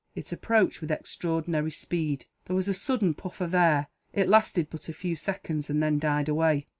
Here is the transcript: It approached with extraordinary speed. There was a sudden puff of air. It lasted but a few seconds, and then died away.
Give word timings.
It 0.15 0.31
approached 0.31 0.81
with 0.81 0.89
extraordinary 0.89 1.69
speed. 1.69 2.25
There 2.45 2.55
was 2.55 2.67
a 2.67 2.73
sudden 2.73 3.13
puff 3.13 3.39
of 3.39 3.53
air. 3.53 3.85
It 4.13 4.27
lasted 4.27 4.69
but 4.71 4.89
a 4.89 4.93
few 4.93 5.15
seconds, 5.15 5.69
and 5.69 5.83
then 5.83 5.99
died 5.99 6.27
away. 6.27 6.65